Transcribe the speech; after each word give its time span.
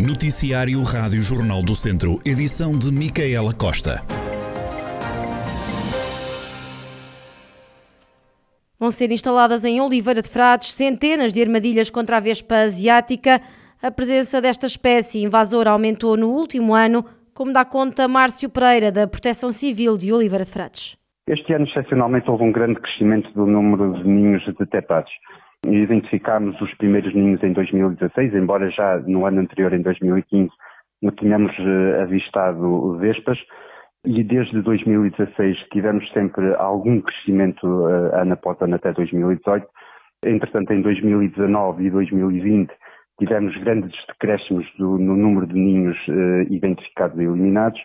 Noticiário 0.00 0.80
Rádio 0.84 1.20
Jornal 1.20 1.60
do 1.60 1.74
Centro, 1.74 2.20
edição 2.24 2.78
de 2.78 2.86
Micaela 2.92 3.52
Costa. 3.52 3.96
Vão 8.78 8.92
ser 8.92 9.10
instaladas 9.10 9.64
em 9.64 9.80
Oliveira 9.80 10.22
de 10.22 10.30
Frades 10.30 10.72
centenas 10.72 11.32
de 11.32 11.42
armadilhas 11.42 11.90
contra 11.90 12.18
a 12.18 12.20
vespa 12.20 12.58
asiática. 12.58 13.40
A 13.82 13.90
presença 13.90 14.40
desta 14.40 14.66
espécie 14.66 15.24
invasora 15.24 15.70
aumentou 15.70 16.16
no 16.16 16.28
último 16.28 16.76
ano, 16.76 17.04
como 17.34 17.52
dá 17.52 17.64
conta 17.64 18.06
Márcio 18.06 18.48
Pereira, 18.48 18.92
da 18.92 19.08
Proteção 19.08 19.50
Civil 19.50 19.98
de 19.98 20.12
Oliveira 20.12 20.44
de 20.44 20.52
Frades. 20.52 20.96
Este 21.26 21.52
ano, 21.52 21.66
excepcionalmente, 21.66 22.30
houve 22.30 22.44
um 22.44 22.52
grande 22.52 22.78
crescimento 22.78 23.32
do 23.32 23.46
número 23.46 23.94
de 23.94 24.08
ninhos 24.08 24.46
detectados. 24.46 25.10
Identificámos 25.66 26.60
os 26.60 26.72
primeiros 26.74 27.12
ninhos 27.14 27.42
em 27.42 27.52
2016, 27.52 28.34
embora 28.34 28.70
já 28.70 28.98
no 28.98 29.26
ano 29.26 29.40
anterior, 29.40 29.72
em 29.72 29.82
2015, 29.82 30.50
não 31.02 31.10
tínhamos 31.12 31.52
eh, 31.58 32.02
avistado 32.02 32.96
vespas, 32.98 33.38
e 34.04 34.22
desde 34.22 34.62
2016 34.62 35.58
tivemos 35.72 36.08
sempre 36.12 36.54
algum 36.54 37.00
crescimento 37.00 37.66
uh, 37.66 38.14
ano 38.14 38.34
após 38.34 38.60
ano 38.62 38.76
até 38.76 38.92
2018. 38.92 39.66
Entretanto, 40.24 40.72
em 40.72 40.82
2019 40.82 41.84
e 41.84 41.90
2020 41.90 42.72
tivemos 43.18 43.56
grandes 43.58 43.92
decréscimos 44.06 44.66
do, 44.78 44.98
no 44.98 45.16
número 45.16 45.46
de 45.46 45.54
ninhos 45.54 45.96
uh, 46.08 46.42
identificados 46.48 47.18
e 47.18 47.24
eliminados. 47.24 47.80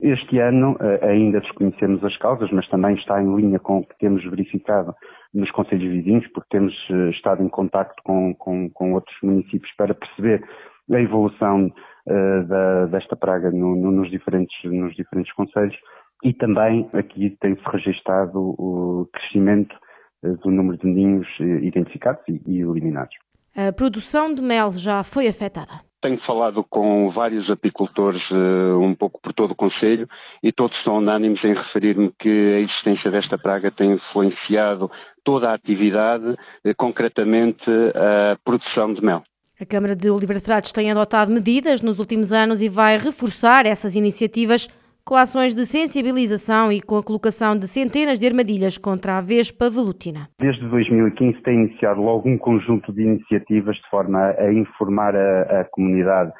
Este 0.00 0.38
ano 0.38 0.78
ainda 1.02 1.40
desconhecemos 1.40 2.02
as 2.02 2.16
causas, 2.16 2.50
mas 2.52 2.66
também 2.70 2.94
está 2.94 3.22
em 3.22 3.36
linha 3.36 3.58
com 3.58 3.80
o 3.80 3.84
que 3.84 3.98
temos 3.98 4.24
verificado 4.24 4.94
nos 5.32 5.50
conselhos 5.50 5.90
vizinhos, 5.90 6.26
porque 6.28 6.48
temos 6.50 6.74
uh, 6.90 7.10
estado 7.10 7.42
em 7.42 7.48
contacto 7.48 8.02
com, 8.02 8.34
com, 8.34 8.68
com, 8.70 8.94
outros 8.94 9.16
municípios 9.22 9.70
para 9.76 9.94
perceber 9.94 10.42
a 10.90 11.00
evolução 11.00 11.66
uh, 11.66 12.44
da, 12.46 12.86
desta 12.86 13.14
praga 13.16 13.50
no, 13.50 13.76
no, 13.76 13.90
nos, 13.92 14.10
diferentes, 14.10 14.56
nos 14.64 14.94
diferentes 14.94 15.32
conselhos 15.34 15.76
e 16.24 16.34
também 16.34 16.88
aqui 16.92 17.36
tem-se 17.40 17.62
registado 17.66 18.38
o 18.38 19.08
crescimento 19.12 19.74
do 20.22 20.50
número 20.50 20.76
de 20.76 20.86
ninhos 20.86 21.26
identificados 21.40 22.22
e, 22.28 22.42
e 22.46 22.60
eliminados. 22.60 23.16
A 23.56 23.72
produção 23.72 24.34
de 24.34 24.42
mel 24.42 24.70
já 24.72 25.02
foi 25.02 25.26
afetada. 25.26 25.89
Tenho 26.02 26.18
falado 26.26 26.64
com 26.64 27.10
vários 27.10 27.50
apicultores 27.50 28.22
uh, 28.30 28.78
um 28.80 28.94
pouco 28.94 29.20
por 29.20 29.34
todo 29.34 29.50
o 29.50 29.54
Conselho 29.54 30.08
e 30.42 30.50
todos 30.50 30.74
são 30.82 30.96
unânimes 30.96 31.44
em 31.44 31.52
referir-me 31.52 32.10
que 32.18 32.28
a 32.28 32.60
existência 32.60 33.10
desta 33.10 33.36
praga 33.36 33.70
tem 33.70 33.92
influenciado 33.92 34.90
toda 35.22 35.50
a 35.50 35.54
atividade, 35.54 36.30
uh, 36.30 36.74
concretamente 36.76 37.62
a 37.94 38.38
produção 38.42 38.94
de 38.94 39.04
mel. 39.04 39.22
A 39.60 39.66
Câmara 39.66 39.94
de 39.94 40.08
Oliveira 40.08 40.40
Frades 40.40 40.72
tem 40.72 40.90
adotado 40.90 41.30
medidas 41.30 41.82
nos 41.82 41.98
últimos 41.98 42.32
anos 42.32 42.62
e 42.62 42.68
vai 42.68 42.96
reforçar 42.96 43.66
essas 43.66 43.94
iniciativas 43.94 44.68
com 45.04 45.14
ações 45.14 45.54
de 45.54 45.66
sensibilização 45.66 46.72
e 46.72 46.80
com 46.80 46.96
a 46.96 47.02
colocação 47.02 47.56
de 47.56 47.66
centenas 47.66 48.18
de 48.18 48.26
armadilhas 48.26 48.78
contra 48.78 49.18
a 49.18 49.20
vespa 49.20 49.68
velutina. 49.70 50.28
Desde 50.38 50.66
2015 50.68 51.42
tem 51.42 51.64
iniciado 51.64 52.00
logo 52.00 52.28
um 52.28 52.38
conjunto 52.38 52.92
de 52.92 53.02
iniciativas 53.02 53.76
de 53.76 53.88
forma 53.90 54.34
a 54.38 54.52
informar 54.52 55.14
a, 55.16 55.60
a 55.60 55.64
comunidade 55.64 56.32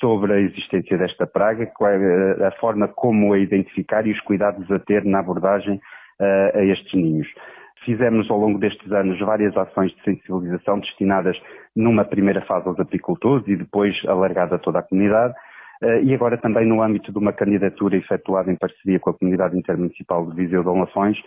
sobre 0.00 0.32
a 0.32 0.40
existência 0.40 0.96
desta 0.96 1.26
praga, 1.26 1.64
é 1.64 2.46
a 2.46 2.52
forma 2.60 2.88
como 2.88 3.32
a 3.32 3.38
identificar 3.38 4.06
e 4.06 4.12
os 4.12 4.20
cuidados 4.20 4.70
a 4.70 4.78
ter 4.78 5.04
na 5.04 5.20
abordagem 5.20 5.76
uh, 5.76 6.58
a 6.58 6.64
estes 6.64 6.94
ninhos. 6.94 7.28
Fizemos 7.84 8.30
ao 8.30 8.38
longo 8.38 8.58
destes 8.58 8.90
anos 8.92 9.18
várias 9.20 9.56
ações 9.56 9.92
de 9.92 10.02
sensibilização 10.02 10.78
destinadas 10.80 11.36
numa 11.74 12.04
primeira 12.04 12.42
fase 12.42 12.68
aos 12.68 12.78
apicultores 12.78 13.46
e 13.48 13.56
depois 13.56 13.94
alargada 14.06 14.56
a 14.56 14.58
toda 14.58 14.80
a 14.80 14.82
comunidade 14.82 15.32
eh, 15.32 15.36
e 16.02 16.14
agora 16.14 16.36
também 16.36 16.66
no 16.66 16.82
âmbito 16.82 17.12
de 17.12 17.18
uma 17.18 17.32
candidatura 17.32 17.96
efetuada 17.96 18.50
em 18.50 18.56
parceria 18.56 18.98
com 18.98 19.10
a 19.10 19.14
Comunidade 19.14 19.56
Intermunicipal 19.56 20.26
de 20.26 20.34
Viseu 20.34 20.62
de 20.62 20.68
Lafões, 20.68 21.18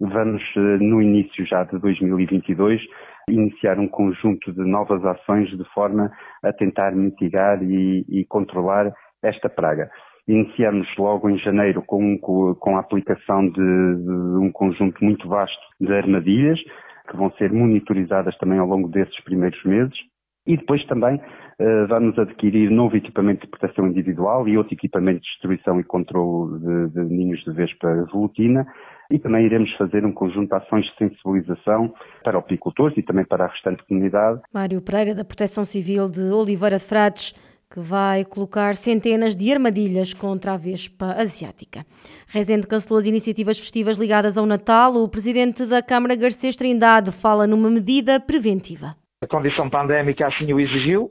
vamos 0.00 0.42
eh, 0.56 0.78
no 0.80 1.02
início 1.02 1.46
já 1.46 1.64
de 1.64 1.78
2022 1.78 2.80
iniciar 3.28 3.78
um 3.78 3.86
conjunto 3.86 4.52
de 4.52 4.62
novas 4.62 5.04
ações 5.04 5.48
de 5.50 5.64
forma 5.72 6.10
a 6.42 6.52
tentar 6.52 6.92
mitigar 6.92 7.62
e, 7.62 8.04
e 8.08 8.24
controlar 8.24 8.92
esta 9.22 9.48
praga. 9.48 9.90
Iniciamos 10.26 10.88
logo 10.96 11.28
em 11.28 11.38
janeiro 11.38 11.82
com, 11.82 12.18
com 12.18 12.76
a 12.76 12.80
aplicação 12.80 13.48
de, 13.48 13.52
de 13.52 14.38
um 14.38 14.50
conjunto 14.52 15.04
muito 15.04 15.28
vasto 15.28 15.60
de 15.80 15.92
armadilhas, 15.92 16.60
que 17.08 17.16
vão 17.16 17.30
ser 17.32 17.52
monitorizadas 17.52 18.36
também 18.38 18.58
ao 18.58 18.66
longo 18.66 18.88
desses 18.88 19.18
primeiros 19.24 19.62
meses. 19.64 20.09
E 20.46 20.56
depois 20.56 20.84
também 20.86 21.16
uh, 21.16 21.86
vamos 21.88 22.18
adquirir 22.18 22.70
novo 22.70 22.96
equipamento 22.96 23.42
de 23.42 23.50
proteção 23.50 23.86
individual 23.86 24.48
e 24.48 24.56
outro 24.56 24.74
equipamento 24.74 25.20
de 25.20 25.26
destruição 25.26 25.78
e 25.78 25.84
controle 25.84 26.58
de, 26.58 26.88
de 26.94 27.14
ninhos 27.14 27.42
de 27.44 27.52
vespa 27.52 28.06
velutina 28.12 28.66
e 29.10 29.18
também 29.18 29.44
iremos 29.44 29.70
fazer 29.76 30.04
um 30.04 30.12
conjunto 30.12 30.48
de 30.48 30.54
ações 30.54 30.86
de 30.86 30.96
sensibilização 30.96 31.92
para 32.22 32.38
apicultores 32.38 32.96
e 32.96 33.02
também 33.02 33.24
para 33.24 33.44
a 33.44 33.48
restante 33.48 33.84
comunidade. 33.86 34.40
Mário 34.52 34.80
Pereira, 34.80 35.14
da 35.14 35.24
Proteção 35.24 35.64
Civil 35.64 36.06
de 36.06 36.22
Oliveira 36.22 36.76
de 36.76 36.84
Frades, 36.84 37.34
que 37.68 37.80
vai 37.80 38.24
colocar 38.24 38.74
centenas 38.74 39.36
de 39.36 39.52
armadilhas 39.52 40.14
contra 40.14 40.54
a 40.54 40.56
vespa 40.56 41.14
asiática. 41.18 41.84
Rezende 42.28 42.66
cancelou 42.66 43.00
as 43.00 43.06
iniciativas 43.06 43.58
festivas 43.58 43.98
ligadas 43.98 44.38
ao 44.38 44.46
Natal. 44.46 44.94
O 44.94 45.08
presidente 45.08 45.66
da 45.66 45.82
Câmara, 45.82 46.16
Garcês 46.16 46.56
Trindade, 46.56 47.12
fala 47.12 47.46
numa 47.46 47.70
medida 47.70 48.18
preventiva 48.18 48.99
a 49.22 49.26
condição 49.26 49.68
pandémica 49.68 50.26
assim 50.26 50.52
o 50.52 50.60
exigiu, 50.60 51.10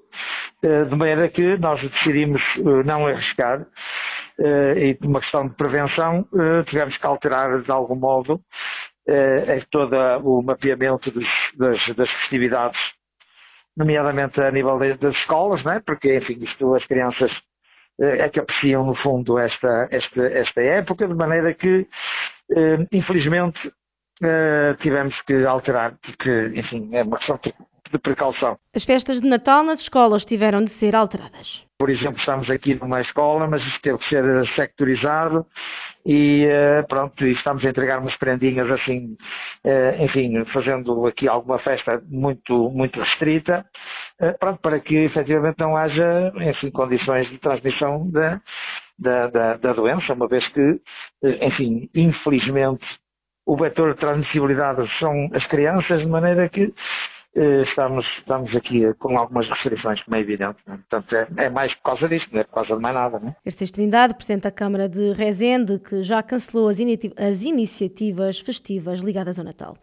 eh, 0.64 0.86
de 0.86 0.96
maneira 0.96 1.30
que 1.30 1.58
nós 1.58 1.80
decidimos 1.80 2.42
eh, 2.58 2.84
não 2.84 3.06
arriscar 3.06 3.66
eh, 4.40 4.88
e 4.88 4.96
por 4.96 5.08
uma 5.08 5.22
questão 5.22 5.47
de 5.47 5.56
prevenção 5.56 6.25
tivemos 6.68 6.97
que 6.97 7.06
alterar 7.06 7.62
de 7.62 7.72
algum 7.72 7.96
modo 7.96 8.42
todo 9.72 9.96
o 10.24 10.44
mapeamento 10.44 11.12
das, 11.12 11.96
das 11.96 12.09
festividades, 12.22 12.80
nomeadamente 13.75 14.40
a 14.40 14.52
nível 14.52 14.78
das 14.78 15.16
escolas, 15.16 15.64
não 15.64 15.72
é? 15.72 15.80
porque 15.80 16.18
enfim, 16.18 16.38
isto 16.44 16.76
as 16.76 16.86
crianças 16.86 17.31
é 18.00 18.30
que 18.30 18.40
apreciam 18.40 18.86
no 18.86 18.96
fundo 18.97 19.40
esta, 19.40 19.88
esta, 19.90 20.22
esta 20.28 20.62
época, 20.62 21.08
de 21.08 21.16
maneira 21.16 21.56
que 21.56 21.88
infelizmente 22.91 23.59
tivemos 24.80 25.20
que 25.24 25.44
alterar, 25.44 25.97
porque 26.03 26.52
enfim, 26.53 26.90
é 26.94 27.02
uma 27.02 27.18
questão 27.18 27.40
de 27.92 28.00
precaução. 28.00 28.58
As 28.76 28.86
festas 28.86 29.22
de 29.22 29.28
Natal 29.28 29.64
nas 29.64 29.82
escolas 29.82 30.26
tiveram 30.26 30.64
de 30.64 30.70
ser 30.70 30.96
alteradas. 30.96 31.66
Por 31.80 31.90
exemplo, 31.90 32.20
estamos 32.20 32.50
aqui 32.50 32.76
numa 32.76 33.02
escola, 33.02 33.48
mas 33.48 33.62
isto 33.64 33.82
teve 33.82 33.98
que 34.00 34.10
ser 34.10 34.24
sectorizado 34.56 35.46
e 36.06 36.46
uh, 36.46 36.88
pronto, 36.88 37.26
estamos 37.26 37.64
a 37.64 37.70
entregar 37.70 38.00
umas 38.00 38.16
prendinhas 38.18 38.70
assim, 38.72 39.16
uh, 39.66 40.04
enfim, 40.04 40.44
fazendo 40.54 41.06
aqui 41.08 41.28
alguma 41.28 41.60
festa 41.60 42.02
muito, 42.10 42.70
muito 42.72 43.00
restrita, 43.00 43.66
uh, 44.22 44.38
pronto, 44.40 44.60
para 44.62 44.80
que 44.80 44.96
efetivamente 44.96 45.60
não 45.60 45.78
haja, 45.78 46.34
enfim, 46.36 46.72
condições 46.72 47.30
de 47.30 47.38
transmissão 47.40 48.10
da, 48.12 48.42
da, 48.98 49.28
da, 49.28 49.58
da 49.58 49.74
doença, 49.74 50.14
uma 50.14 50.28
vez 50.28 50.46
que, 50.50 50.82
enfim, 51.42 51.90
infelizmente, 51.94 52.86
o 53.50 53.58
vetor 53.58 53.94
de 53.94 54.00
transmissibilidade 54.00 54.88
são 55.00 55.28
as 55.34 55.44
crianças, 55.48 56.02
de 56.02 56.06
maneira 56.06 56.48
que 56.50 56.62
eh, 56.62 56.72
estamos, 57.35 58.06
estamos 58.17 58.56
aqui 58.56 58.94
com 58.95 59.17
algumas 59.17 59.47
restrições, 59.50 60.01
como 60.03 60.17
é 60.17 60.22
evidente. 60.22 60.57
Né? 60.67 60.79
Portanto, 60.90 61.16
é, 61.16 61.45
é, 61.45 61.50
mais 61.50 61.73
por 61.75 61.84
causa 61.84 62.07
disto, 62.07 62.28
não 62.31 62.41
é 62.41 62.44
por 62.44 62.53
causa 62.53 62.75
de 62.75 62.81
mais 62.81 62.95
nada. 62.95 63.19
Né? 63.19 63.35
Garcês 63.45 63.72
Trindade, 63.72 64.13
Presidente 64.16 64.44
da 64.44 64.51
Câmara 64.51 64.90
de 64.90 65.13
Rezende, 65.13 65.79
que 65.79 66.03
já 66.03 66.22
cancelou 66.23 66.69
as, 66.69 66.78
as 67.17 67.44
iniciativas 67.44 68.40
festivas 68.40 69.00
ligadas 69.00 69.40
ao 69.40 69.45
Natal. 69.45 69.78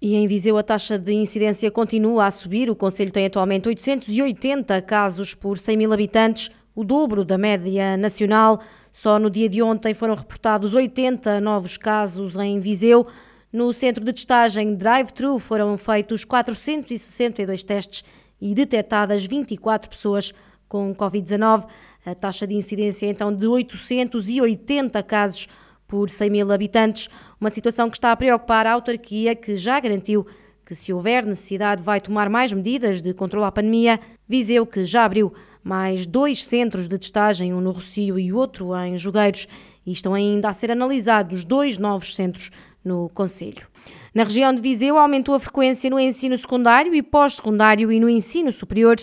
E 0.00 0.14
em 0.14 0.26
Viseu 0.28 0.56
a 0.56 0.62
taxa 0.62 0.96
de 0.96 1.12
incidência 1.12 1.70
continua 1.70 2.26
a 2.26 2.30
subir. 2.30 2.70
O 2.70 2.76
Conselho 2.76 3.10
tem 3.10 3.26
atualmente 3.26 3.68
880 3.68 4.80
casos 4.82 5.34
por 5.34 5.58
100 5.58 5.76
mil 5.76 5.92
habitantes, 5.92 6.50
o 6.74 6.84
dobro 6.84 7.24
da 7.24 7.36
média 7.36 7.96
nacional. 7.96 8.60
Só 8.92 9.18
no 9.18 9.28
dia 9.28 9.48
de 9.48 9.60
ontem 9.60 9.94
foram 9.94 10.14
reportados 10.14 10.74
80 10.74 11.40
novos 11.40 11.76
casos 11.76 12.36
em 12.36 12.60
Viseu. 12.60 13.08
No 13.50 13.72
centro 13.72 14.04
de 14.04 14.12
testagem 14.12 14.74
drive-thru 14.74 15.38
foram 15.38 15.78
feitos 15.78 16.22
462 16.22 17.62
testes 17.64 18.04
e 18.38 18.54
detectadas 18.54 19.24
24 19.24 19.88
pessoas 19.88 20.34
com 20.68 20.94
Covid-19. 20.94 21.66
A 22.04 22.14
taxa 22.14 22.46
de 22.46 22.54
incidência 22.54 23.06
é 23.06 23.08
então 23.08 23.34
de 23.34 23.46
880 23.46 25.02
casos 25.02 25.48
por 25.86 26.10
100 26.10 26.28
mil 26.28 26.52
habitantes, 26.52 27.08
uma 27.40 27.48
situação 27.48 27.88
que 27.88 27.96
está 27.96 28.12
a 28.12 28.16
preocupar 28.16 28.66
a 28.66 28.72
autarquia, 28.72 29.34
que 29.34 29.56
já 29.56 29.80
garantiu 29.80 30.26
que, 30.62 30.74
se 30.74 30.92
houver 30.92 31.24
necessidade, 31.24 31.82
vai 31.82 32.02
tomar 32.02 32.28
mais 32.28 32.52
medidas 32.52 33.00
de 33.00 33.14
controle 33.14 33.46
à 33.46 33.50
pandemia. 33.50 33.98
Viseu, 34.28 34.66
que 34.66 34.84
já 34.84 35.06
abriu 35.06 35.32
mais 35.64 36.06
dois 36.06 36.44
centros 36.44 36.86
de 36.86 36.98
testagem, 36.98 37.54
um 37.54 37.62
no 37.62 37.70
Rocio 37.70 38.18
e 38.18 38.30
outro 38.30 38.76
em 38.76 38.98
Jogueiros, 38.98 39.48
e 39.86 39.90
estão 39.90 40.12
ainda 40.12 40.50
a 40.50 40.52
ser 40.52 40.70
analisados 40.70 41.44
dois 41.44 41.78
novos 41.78 42.14
centros 42.14 42.50
no 42.84 43.08
Conselho. 43.10 43.66
Na 44.14 44.24
região 44.24 44.52
de 44.52 44.62
Viseu 44.62 44.98
aumentou 44.98 45.34
a 45.34 45.40
frequência 45.40 45.90
no 45.90 45.98
ensino 45.98 46.36
secundário 46.36 46.94
e 46.94 47.02
pós-secundário 47.02 47.92
e 47.92 48.00
no 48.00 48.08
ensino 48.08 48.50
superior. 48.52 48.96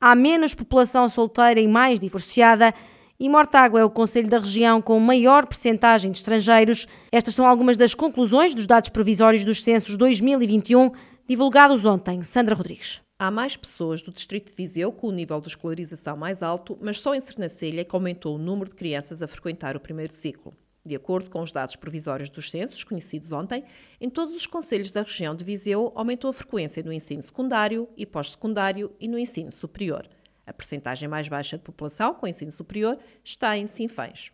há 0.00 0.14
menos 0.14 0.54
população 0.54 1.08
solteira 1.08 1.60
e 1.60 1.68
mais 1.68 1.98
divorciada 1.98 2.74
e 3.18 3.28
Mortágua 3.28 3.80
é 3.80 3.84
o 3.84 3.90
conselho 3.90 4.28
da 4.28 4.38
região 4.38 4.82
com 4.82 4.98
maior 4.98 5.46
percentagem 5.46 6.10
de 6.10 6.18
estrangeiros. 6.18 6.86
Estas 7.12 7.34
são 7.34 7.46
algumas 7.46 7.76
das 7.76 7.94
conclusões 7.94 8.54
dos 8.54 8.66
dados 8.66 8.90
provisórios 8.90 9.44
dos 9.44 9.62
censos 9.62 9.96
2021 9.96 10.90
divulgados 11.26 11.84
ontem. 11.84 12.22
Sandra 12.22 12.54
Rodrigues. 12.54 13.00
Há 13.16 13.30
mais 13.30 13.56
pessoas 13.56 14.02
do 14.02 14.10
distrito 14.10 14.50
de 14.50 14.56
Viseu 14.56 14.90
com 14.90 15.06
o 15.06 15.12
nível 15.12 15.38
de 15.40 15.46
escolarização 15.46 16.16
mais 16.16 16.42
alto, 16.42 16.76
mas 16.82 17.00
só 17.00 17.14
em 17.14 17.20
Sernancelha 17.20 17.82
é 17.82 17.84
que 17.84 17.94
aumentou 17.94 18.34
o 18.34 18.38
número 18.38 18.68
de 18.68 18.74
crianças 18.74 19.22
a 19.22 19.28
frequentar 19.28 19.76
o 19.76 19.80
primeiro 19.80 20.12
ciclo. 20.12 20.52
De 20.86 20.94
acordo 20.94 21.30
com 21.30 21.40
os 21.40 21.50
dados 21.50 21.76
provisórios 21.76 22.28
dos 22.28 22.50
censos, 22.50 22.84
conhecidos 22.84 23.32
ontem, 23.32 23.64
em 23.98 24.10
todos 24.10 24.34
os 24.34 24.46
conselhos 24.46 24.92
da 24.92 25.00
região 25.00 25.34
de 25.34 25.42
Viseu 25.42 25.90
aumentou 25.94 26.28
a 26.28 26.32
frequência 26.34 26.82
no 26.82 26.92
ensino 26.92 27.22
secundário 27.22 27.88
e 27.96 28.04
pós-secundário 28.04 28.94
e 29.00 29.08
no 29.08 29.18
ensino 29.18 29.50
superior. 29.50 30.06
A 30.46 30.52
percentagem 30.52 31.08
mais 31.08 31.26
baixa 31.26 31.56
de 31.56 31.64
população 31.64 32.12
com 32.12 32.26
ensino 32.26 32.50
superior 32.50 32.98
está 33.24 33.56
em 33.56 33.66
Sinfãs. 33.66 34.30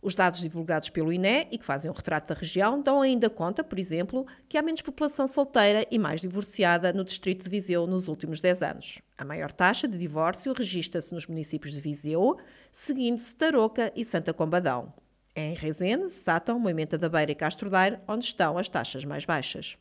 Os 0.00 0.14
dados 0.14 0.40
divulgados 0.40 0.88
pelo 0.88 1.12
INE 1.12 1.48
e 1.50 1.58
que 1.58 1.64
fazem 1.64 1.90
um 1.90 1.94
retrato 1.94 2.28
da 2.28 2.38
região 2.38 2.80
dão 2.80 3.00
ainda 3.00 3.28
conta, 3.28 3.64
por 3.64 3.78
exemplo, 3.78 4.24
que 4.48 4.58
há 4.58 4.62
menos 4.62 4.82
população 4.82 5.26
solteira 5.26 5.84
e 5.90 5.98
mais 5.98 6.20
divorciada 6.20 6.92
no 6.92 7.04
distrito 7.04 7.44
de 7.44 7.50
Viseu 7.50 7.88
nos 7.88 8.06
últimos 8.06 8.40
10 8.40 8.62
anos. 8.62 9.02
A 9.18 9.24
maior 9.24 9.50
taxa 9.50 9.88
de 9.88 9.98
divórcio 9.98 10.52
registra-se 10.52 11.12
nos 11.12 11.26
municípios 11.26 11.72
de 11.72 11.80
Viseu, 11.80 12.36
seguindo-se 12.70 13.34
Tarouca 13.34 13.92
e 13.96 14.04
Santa 14.04 14.32
Combadão. 14.32 14.92
Em 15.34 15.54
Rezende, 15.54 16.10
Sátão, 16.10 16.58
Moimenta 16.58 16.98
da 16.98 17.08
Beira 17.08 17.32
e 17.32 17.34
Castro 17.34 17.70
Daire 17.70 17.98
onde 18.06 18.26
estão 18.26 18.58
as 18.58 18.68
taxas 18.68 19.04
mais 19.04 19.24
baixas. 19.24 19.78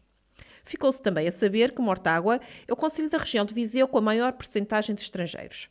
Ficou-se 0.63 1.01
também 1.01 1.27
a 1.27 1.31
saber 1.31 1.73
que 1.73 1.81
Mortágua 1.81 2.39
é 2.67 2.71
o 2.71 2.75
conselho 2.75 3.09
da 3.09 3.17
região 3.17 3.43
de 3.43 3.53
Viseu 3.53 3.87
com 3.87 3.97
a 3.97 4.01
maior 4.01 4.31
percentagem 4.33 4.95
de 4.95 5.01
estrangeiros. 5.01 5.69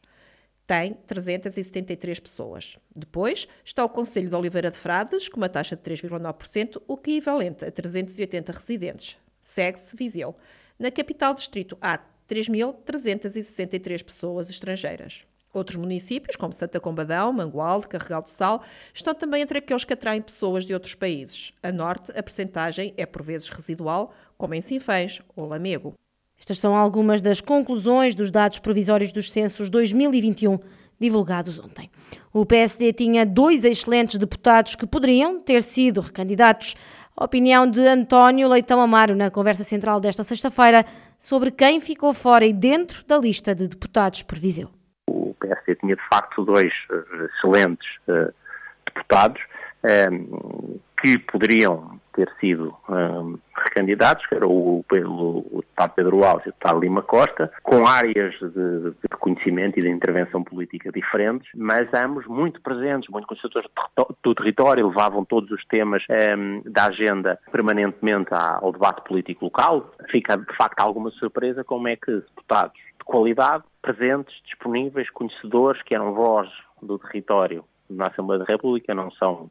Tem 0.67 0.95
373 1.07 2.21
pessoas. 2.21 2.77
Depois 2.95 3.49
está 3.65 3.85
o 3.85 3.89
Conselho 3.89 4.29
de 4.29 4.35
Oliveira 4.37 4.71
de 4.71 4.77
Frades, 4.77 5.29
com 5.29 5.39
uma 5.39 5.49
taxa 5.49 5.75
de 5.75 5.83
3,9%, 5.83 6.81
o 6.87 6.97
que 6.97 7.11
é 7.11 7.15
equivalente 7.15 7.65
a 7.65 7.71
380 7.73 8.53
residentes. 8.53 9.17
Segue-se 9.41 9.97
Viseu. 9.97 10.37
Na 10.79 10.91
capital 10.91 11.35
distrito 11.35 11.77
há 11.81 11.99
3.363 12.29 14.05
pessoas 14.05 14.49
estrangeiras. 14.49 15.25
Outros 15.53 15.77
municípios, 15.77 16.37
como 16.37 16.53
Santa 16.53 16.79
Combadão, 16.79 17.33
Mangualde, 17.33 17.89
Carregal 17.89 18.23
do 18.23 18.29
Sal, 18.29 18.63
estão 18.95 19.15
também 19.15 19.43
entre 19.43 19.59
aqueles 19.59 19.85
que 19.85 19.93
atraem 19.93 20.23
pessoas 20.23 20.65
de 20.65 20.73
outros 20.73 20.95
países. 20.95 21.53
A 21.63 21.73
norte, 21.73 22.13
a 22.17 22.23
percentagem 22.23 22.95
é 22.97 23.05
por 23.05 23.23
vezes 23.23 23.49
residual, 23.49 24.13
como 24.39 24.55
em 24.55 24.61
Sinfãs 24.61 25.21
ou 25.35 25.47
Lamego. 25.47 25.95
Estas 26.39 26.59
são 26.59 26.75
algumas 26.75 27.21
das 27.21 27.41
conclusões 27.41 28.15
dos 28.15 28.31
dados 28.31 28.61
provisórios 28.61 29.13
dos 29.13 29.31
censos 29.31 29.69
2021 29.69 30.59
divulgados 31.01 31.59
ontem. 31.59 31.91
O 32.33 32.47
PSD 32.47 32.93
tinha 32.93 33.27
dois 33.27 33.65
excelentes 33.65 34.19
deputados 34.19 34.77
que 34.77 34.87
poderiam 34.87 35.41
ter 35.41 35.63
sido 35.63 36.01
recandidatos. 36.01 36.77
A 37.17 37.25
opinião 37.25 37.67
de 37.67 37.87
António 37.87 38.49
Leitão 38.49 38.81
Amaro 38.81 39.17
na 39.17 39.31
conversa 39.31 39.65
central 39.65 39.99
desta 40.01 40.23
sexta-feira 40.23 40.85
sobre 41.19 41.51
quem 41.51 41.81
ficou 41.81 42.15
fora 42.15 42.47
e 42.47 42.53
dentro 42.53 43.05
da 43.07 43.19
lista 43.19 43.55
de 43.55 43.67
deputados 43.67 44.23
por 44.23 44.39
Viseu. 44.39 44.80
PSD 45.41 45.75
tinha 45.77 45.97
de 45.97 46.09
facto 46.09 46.45
dois 46.45 46.73
uh, 46.91 47.25
excelentes 47.25 47.89
uh, 48.09 48.33
deputados 48.87 49.43
um, 50.13 50.79
que 51.01 51.19
poderiam 51.19 51.99
ter 52.13 52.31
sido 52.41 52.77
um, 52.89 53.39
recandidatos, 53.57 54.27
que 54.27 54.35
era 54.35 54.47
o, 54.47 54.85
pelo, 54.89 55.39
o 55.51 55.61
deputado 55.61 55.93
Pedro 55.95 56.25
Alves 56.25 56.47
e 56.47 56.49
o 56.49 56.53
deputado 56.53 56.81
Lima 56.81 57.03
Costa, 57.03 57.53
com 57.63 57.87
áreas 57.87 58.35
de, 58.35 58.91
de 58.91 58.95
reconhecimento 59.11 59.79
e 59.79 59.83
de 59.83 59.89
intervenção 59.89 60.43
política 60.43 60.91
diferentes, 60.91 61.49
mas 61.55 61.89
ambos 61.95 62.27
muito 62.27 62.61
presentes, 62.61 63.09
muito 63.11 63.27
conhecedores 63.27 63.71
do 64.23 64.35
território, 64.35 64.89
levavam 64.89 65.25
todos 65.25 65.51
os 65.51 65.65
temas 65.67 66.03
um, 66.37 66.63
da 66.71 66.87
agenda 66.87 67.39
permanentemente 67.51 68.31
ao 68.33 68.73
debate 68.73 69.03
político 69.05 69.45
local. 69.45 69.93
Fica 70.11 70.37
de 70.37 70.57
facto 70.57 70.81
alguma 70.81 71.11
surpresa 71.13 71.65
como 71.65 71.89
é 71.89 71.97
que 71.97 72.11
deputados 72.11 72.75
de 72.75 73.05
qualidade 73.05 73.65
presentes, 73.81 74.35
disponíveis, 74.45 75.09
conhecedores, 75.11 75.83
que 75.83 75.95
eram 75.95 76.13
voz 76.13 76.49
do 76.83 76.99
território 76.99 77.65
na 77.89 78.07
Assembleia 78.07 78.41
da 78.41 78.45
República, 78.45 78.95
não 78.95 79.11
são, 79.13 79.51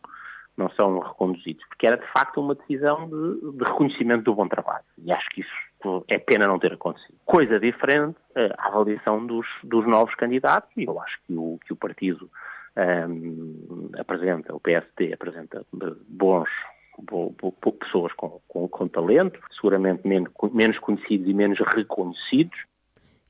não 0.60 0.70
são 0.72 1.00
reconduzidos, 1.00 1.66
porque 1.68 1.88
era 1.88 1.98
de 1.98 2.06
facto 2.12 2.42
uma 2.42 2.54
decisão 2.54 3.10
de, 3.10 3.58
de 3.58 3.64
reconhecimento 3.64 4.24
do 4.24 4.36
bom 4.36 4.48
trabalho. 4.48 4.84
E 5.04 5.12
acho 5.12 5.28
que 5.30 5.42
isso 5.42 6.06
é 6.10 6.20
pena 6.20 6.46
não 6.46 6.60
ter 6.60 6.74
acontecido. 6.74 7.16
Coisa 7.26 7.60
diferente, 7.60 8.18
eh, 8.36 8.54
a 8.58 8.68
avaliação 8.68 9.26
dos, 9.26 9.48
dos 9.64 9.88
novos 9.88 10.14
candidatos, 10.16 10.70
e 10.76 10.84
eu 10.84 11.00
acho 11.02 11.18
que 11.26 11.34
o, 11.34 11.58
que 11.66 11.72
o 11.72 11.76
partido 11.78 12.30
um, 12.76 12.82
ehm, 12.82 13.90
apresenta, 13.98 14.54
o 14.54 14.60
PSD 14.60 15.14
apresenta 15.14 15.66
bons 16.08 16.50
pessoas 17.80 18.12
com, 18.14 18.42
com, 18.46 18.68
com 18.68 18.88
talento, 18.90 19.40
seguramente 19.56 20.02
menos 20.06 20.80
conhecidos 20.80 21.30
e 21.30 21.34
menos 21.34 21.58
reconhecidos, 21.74 22.60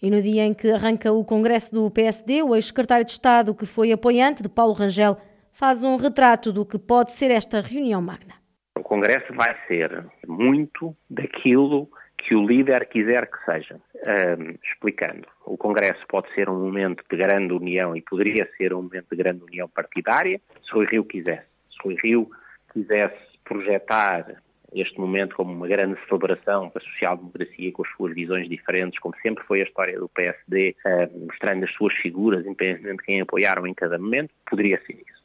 e 0.02 0.10
no 0.10 0.22
dia 0.22 0.46
em 0.46 0.54
que 0.54 0.72
arranca 0.72 1.12
o 1.12 1.26
Congresso 1.26 1.76
do 1.76 1.92
PSD, 1.92 2.42
o 2.42 2.56
ex-secretário 2.56 3.04
de 3.04 3.12
Estado, 3.12 3.54
que 3.54 3.66
foi 3.66 3.92
apoiante 3.92 4.42
de 4.42 4.48
Paulo 4.48 4.72
Rangel, 4.72 5.18
faz 5.60 5.84
um 5.84 5.98
retrato 5.98 6.54
do 6.54 6.66
que 6.66 6.80
pode 6.80 7.12
ser 7.12 7.32
esta 7.32 7.60
reunião 7.60 8.02
magna. 8.02 8.36
O 8.78 8.82
Congresso 8.82 9.34
vai 9.34 9.54
ser 9.68 10.06
muito 10.26 10.96
daquilo 11.10 11.90
que 12.18 12.34
o 12.34 12.48
líder 12.48 12.88
quiser 12.88 13.30
que 13.30 13.44
seja. 13.44 13.76
Um, 13.96 14.56
explicando, 14.64 15.28
o 15.46 15.58
Congresso 15.58 16.00
pode 16.08 16.34
ser 16.34 16.50
um 16.50 16.58
momento 16.58 17.04
de 17.12 17.18
grande 17.18 17.54
união 17.54 17.94
e 17.94 18.02
poderia 18.02 18.50
ser 18.56 18.74
um 18.74 18.84
momento 18.84 19.08
de 19.12 19.18
grande 19.18 19.44
união 19.44 19.68
partidária 19.68 20.40
se 20.64 20.78
o 20.78 20.86
Rio 20.86 21.04
quisesse. 21.04 21.48
Se 21.70 21.88
o 21.88 21.94
Rio 21.94 22.32
quisesse 22.72 23.20
projetar 23.44 24.42
este 24.74 24.98
momento 24.98 25.36
como 25.36 25.52
uma 25.52 25.68
grande 25.68 26.00
celebração 26.08 26.72
da 26.74 26.80
social-democracia 26.80 27.72
com 27.74 27.84
as 27.84 27.90
suas 27.98 28.14
visões 28.14 28.48
diferentes, 28.48 28.98
como 29.00 29.16
sempre 29.22 29.44
foi 29.44 29.60
a 29.60 29.66
história 29.66 30.00
do 30.00 30.08
PSD, 30.08 30.76
mostrando 31.28 31.66
as 31.66 31.74
suas 31.74 31.94
figuras, 31.96 32.46
independentemente 32.46 32.98
de 33.00 33.04
quem 33.04 33.22
apoiaram 33.22 33.68
em 33.68 33.74
cada 33.74 33.98
momento, 33.98 34.34
poderia 34.50 34.80
ser 34.86 34.94
isso. 34.94 35.19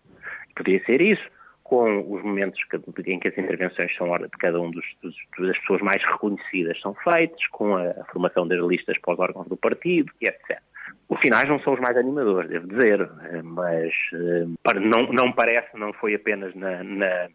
Poderia 0.55 0.85
ser 0.85 1.01
isso 1.01 1.25
com 1.63 2.13
os 2.13 2.23
momentos 2.23 2.61
em 3.07 3.19
que 3.19 3.29
as 3.29 3.39
intervenções 3.39 3.95
são 3.97 4.07
de 4.19 4.29
cada 4.39 4.61
um 4.61 4.71
dos, 4.71 4.85
dos, 5.03 5.15
das 5.39 5.59
pessoas 5.61 5.81
mais 5.81 6.03
reconhecidas 6.05 6.79
são 6.81 6.95
feitas, 6.95 7.45
com 7.49 7.75
a, 7.75 8.05
formação 8.13 8.47
das 8.47 8.61
listas 8.61 8.99
para 8.99 9.15
os 9.15 9.19
órgãos 9.19 9.49
do 9.49 9.57
partido 9.57 10.13
etc. 10.21 10.61
Os 11.09 11.19
finais 11.21 11.49
não 11.49 11.59
são 11.61 11.73
os 11.73 11.81
mais 11.81 11.97
animadores, 11.97 12.51
devo 12.51 12.69
dizer, 12.69 13.01
eh, 13.01 13.43
mas 13.43 13.93
eh, 14.13 14.79
não, 14.81 15.05
não 15.13 15.33
parece, 15.33 15.77
não 15.77 15.93
foi 15.95 16.15
apenas 16.15 16.55
na, 16.55 16.83
na 16.83 17.29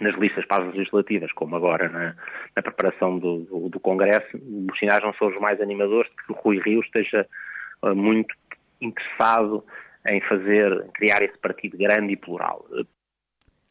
nas 0.00 0.14
listas 0.16 0.44
para 0.44 0.64
as 0.64 0.74
legislativas, 0.74 1.32
como 1.32 1.56
agora 1.56 1.88
na, 1.88 2.14
na 2.54 2.62
preparação 2.62 3.18
do, 3.18 3.40
do, 3.40 3.68
do, 3.70 3.80
Congresso, 3.80 4.26
os 4.70 4.78
sinais 4.78 5.02
não 5.02 5.14
são 5.14 5.28
os 5.28 5.40
mais 5.40 5.60
animadores 5.60 6.10
de 6.10 6.16
que 6.16 6.32
o 6.32 6.34
Rui 6.34 6.60
Rio 6.60 6.80
esteja 6.80 7.26
uh, 7.82 7.94
muito 7.94 8.34
interessado 8.80 9.64
em 10.08 10.20
fazer, 10.22 10.72
em 10.86 10.90
criar 10.92 11.22
esse 11.22 11.38
partido 11.38 11.76
grande 11.76 12.12
e 12.12 12.16
plural. 12.16 12.64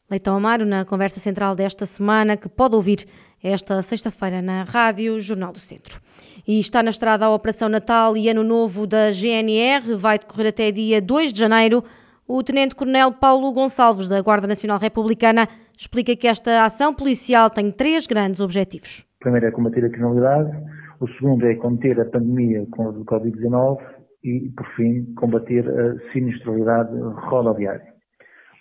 Leitão 0.10 0.36
Amaro, 0.36 0.66
na 0.66 0.86
conversa 0.86 1.20
central 1.20 1.56
desta 1.56 1.86
semana, 1.86 2.38
que 2.38 2.48
pode 2.48 2.76
ouvir 2.76 3.06
esta 3.44 3.82
sexta-feira 3.82 4.42
na 4.42 4.64
Rádio 4.64 5.20
Jornal 5.20 5.52
do 5.52 5.60
Centro. 5.60 6.00
E 6.48 6.60
está 6.60 6.84
na 6.84 6.92
estrada 6.92 7.26
a 7.26 7.34
Operação 7.34 7.70
Natal 7.70 8.16
e 8.16 8.30
Ano 8.30 8.44
Novo 8.44 8.86
da 8.86 9.12
GNR, 9.12 9.96
vai 9.96 10.20
decorrer 10.20 10.48
até 10.48 10.72
dia 10.72 11.02
2 11.02 11.34
de 11.34 11.40
janeiro. 11.40 11.84
O 12.28 12.44
Tenente-Coronel 12.44 13.14
Paulo 13.14 13.52
Gonçalves, 13.52 14.08
da 14.08 14.22
Guarda 14.22 14.48
Nacional 14.48 14.80
Republicana, 14.80 15.48
explica 15.78 16.16
que 16.16 16.28
esta 16.28 16.64
ação 16.64 16.94
policial 16.94 17.50
tem 17.50 17.72
três 17.72 18.06
grandes 18.06 18.40
objetivos. 18.40 19.06
O 19.18 19.24
primeiro 19.26 19.48
é 19.48 19.52
combater 19.52 19.86
a 19.86 19.90
criminalidade, 19.90 20.52
o 21.00 21.08
segundo 21.08 21.46
é 21.46 21.56
conter 21.56 22.00
a 22.00 22.06
pandemia 22.06 22.66
com 22.72 22.90
o 22.90 23.06
Covid-19 23.06 23.80
e, 24.26 24.50
por 24.58 24.68
fim, 24.76 25.14
combater 25.16 25.66
a 25.70 26.12
sinistralidade 26.12 26.92
rodoviária. 27.30 27.94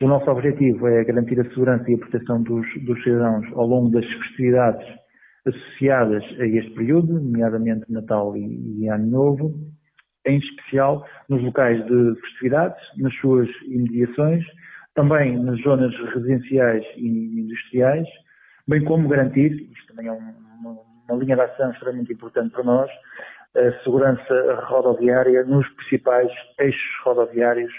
O 0.02 0.06
nosso 0.06 0.30
objetivo 0.30 0.87
é 0.87 1.02
garantir 1.04 1.40
a 1.40 1.49
segurança 1.49 1.90
e 1.90 1.94
a 1.94 1.99
proteção 1.99 2.42
dos, 2.42 2.66
dos 2.85 3.02
cidadãos 3.02 3.47
ao 3.54 3.66
longo 3.66 3.90
das 3.90 4.06
festividades 4.06 4.87
associadas 5.47 6.23
a 6.38 6.47
este 6.47 6.71
período, 6.75 7.14
nomeadamente 7.21 7.90
Natal 7.90 8.37
e, 8.37 8.83
e 8.83 8.88
Ano 8.88 9.06
Novo, 9.06 9.54
em 10.26 10.38
especial 10.38 11.06
nos 11.28 11.42
locais 11.42 11.85
de 11.87 12.21
festividades, 12.21 12.78
nas 12.99 13.14
suas 13.16 13.49
imediações 13.66 14.44
também 14.94 15.37
nas 15.42 15.61
zonas 15.62 15.92
residenciais 16.14 16.85
e 16.97 17.40
industriais, 17.40 18.06
bem 18.66 18.85
como 18.85 19.09
garantir, 19.09 19.50
isto 19.73 19.88
também 19.88 20.06
é 20.06 20.12
uma, 20.12 20.35
uma 21.09 21.18
linha 21.18 21.37
de 21.37 21.42
ação 21.42 21.71
extremamente 21.71 22.12
importante 22.12 22.52
para 22.52 22.62
nós, 22.62 22.90
a 23.56 23.82
segurança 23.84 24.61
rodoviária 24.66 25.44
nos 25.44 25.66
principais 25.75 26.30
eixos 26.58 27.02
rodoviários 27.04 27.73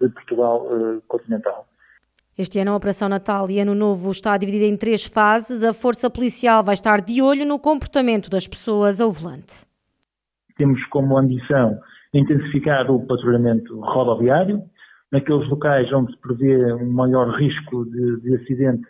de 0.00 0.08
Portugal 0.08 0.68
eh, 0.72 1.00
continental. 1.06 1.66
Este 2.36 2.58
ano 2.58 2.72
a 2.72 2.76
Operação 2.76 3.08
Natal 3.08 3.50
e 3.50 3.60
Ano 3.60 3.74
Novo 3.74 4.10
está 4.10 4.36
dividida 4.36 4.64
em 4.64 4.76
três 4.76 5.04
fases. 5.04 5.62
A 5.62 5.72
Força 5.72 6.10
Policial 6.10 6.64
vai 6.64 6.74
estar 6.74 7.00
de 7.00 7.20
olho 7.20 7.44
no 7.44 7.58
comportamento 7.58 8.30
das 8.30 8.48
pessoas 8.48 9.00
ao 9.00 9.12
volante. 9.12 9.66
temos 10.56 10.82
como 10.86 11.18
ambição 11.18 11.78
intensificar 12.14 12.90
o 12.90 13.06
patrulhamento 13.06 13.78
rodoviário, 13.80 14.62
naqueles 15.10 15.48
locais 15.48 15.92
onde 15.92 16.12
se 16.12 16.18
prevê 16.20 16.72
um 16.74 16.90
maior 16.90 17.28
risco 17.38 17.84
de, 17.84 18.20
de 18.20 18.36
acidente, 18.36 18.86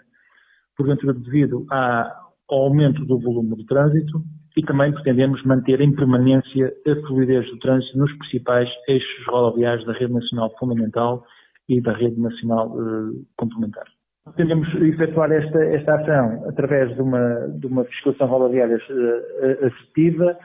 porventura 0.77 1.13
devido 1.13 1.67
à, 1.71 2.17
ao 2.49 2.63
aumento 2.63 3.05
do 3.05 3.19
volume 3.19 3.57
de 3.57 3.67
trânsito, 3.67 4.23
e 4.57 4.63
também 4.63 4.93
pretendemos 4.93 5.43
manter 5.45 5.81
em 5.81 5.95
permanência 5.95 6.73
a 6.87 7.07
fluidez 7.07 7.47
do 7.51 7.59
trânsito 7.59 7.99
nos 7.99 8.13
principais 8.19 8.69
eixos 8.89 9.27
rodoviários 9.27 9.87
da 9.87 9.93
rede 9.93 10.13
nacional 10.13 10.55
fundamental 10.59 11.25
e 11.69 11.81
da 11.81 11.93
rede 11.93 12.21
nacional 12.21 12.69
uh, 12.69 13.25
complementar. 13.37 13.85
Pretendemos 14.25 14.69
efetuar 14.75 15.33
esta, 15.33 15.65
esta 15.65 15.95
ação 15.97 16.49
através 16.49 16.95
de 16.95 17.03
uma, 17.03 17.49
de 17.59 17.67
uma 17.67 17.85
fiscalização 17.85 18.29
rodoviária 18.29 18.77
uh, 18.77 19.67
assertiva, 19.67 20.37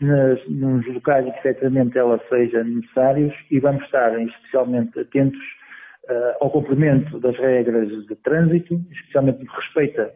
nas, 0.00 0.38
nos 0.48 0.86
locais 0.86 1.26
em 1.26 1.32
que 1.32 1.38
efetivamente 1.38 1.98
ela 1.98 2.20
seja 2.28 2.62
necessários 2.62 3.34
e 3.50 3.58
vamos 3.58 3.82
estar 3.84 4.18
especialmente 4.20 4.98
atentos 5.00 5.40
uh, 6.08 6.44
ao 6.44 6.50
cumprimento 6.50 7.18
das 7.18 7.36
regras 7.36 7.88
de 8.06 8.14
trânsito, 8.16 8.80
especialmente 8.92 9.40
no 9.40 9.46
que 9.46 9.56
respeita 9.56 10.12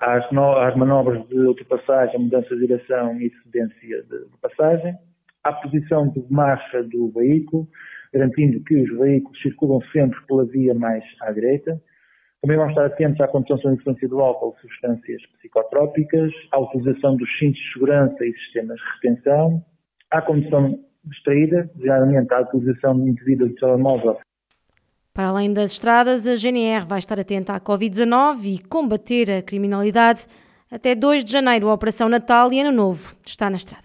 às, 0.00 0.30
no, 0.30 0.56
às 0.58 0.76
manobras 0.76 1.26
de 1.28 1.38
ultrapassagem, 1.38 2.20
mudança 2.20 2.54
de 2.54 2.66
direção 2.66 3.20
e 3.20 3.30
cedência 3.42 4.02
de, 4.02 4.30
de 4.30 4.38
passagem, 4.40 4.94
à 5.44 5.52
posição 5.52 6.08
de 6.08 6.24
marcha 6.30 6.82
do 6.82 7.10
veículo, 7.12 7.68
garantindo 8.12 8.62
que 8.64 8.76
os 8.82 8.98
veículos 8.98 9.40
circulam 9.40 9.80
sempre 9.92 10.18
pela 10.26 10.44
via 10.46 10.74
mais 10.74 11.04
à 11.22 11.32
direita. 11.32 11.80
Também 12.42 12.56
vamos 12.56 12.72
estar 12.72 12.86
atentos 12.86 13.20
à 13.20 13.28
condição 13.28 13.56
de 13.56 13.80
influência 13.80 14.08
do 14.08 14.20
álcool 14.20 14.54
substâncias 14.60 15.22
psicotrópicas, 15.38 16.32
à 16.52 16.60
utilização 16.60 17.16
dos 17.16 17.28
cintos 17.38 17.58
de 17.58 17.72
segurança 17.72 18.24
e 18.24 18.32
sistemas 18.32 18.78
de 18.78 19.08
retenção, 19.08 19.64
à 20.10 20.20
condição 20.20 20.78
distraída, 21.04 21.70
geralmente 21.76 22.32
à 22.32 22.40
utilização 22.40 22.98
indevida 23.06 23.46
do 23.46 23.54
telemóvel 23.54 24.18
para 25.16 25.28
além 25.28 25.50
das 25.50 25.72
estradas, 25.72 26.26
a 26.26 26.36
GNR 26.36 26.84
vai 26.84 26.98
estar 26.98 27.18
atenta 27.18 27.54
à 27.54 27.58
Covid-19 27.58 28.44
e 28.44 28.58
combater 28.58 29.32
a 29.32 29.40
criminalidade. 29.40 30.26
Até 30.70 30.94
2 30.94 31.24
de 31.24 31.32
janeiro, 31.32 31.70
a 31.70 31.72
Operação 31.72 32.06
Natal 32.06 32.52
e 32.52 32.60
Ano 32.60 32.70
Novo 32.70 33.16
está 33.24 33.48
na 33.48 33.56
estrada. 33.56 33.82